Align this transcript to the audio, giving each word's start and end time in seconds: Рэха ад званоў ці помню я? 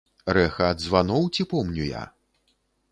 Рэха 0.37 0.63
ад 0.75 0.81
званоў 0.85 1.29
ці 1.35 1.47
помню 1.55 1.83
я? 1.91 2.03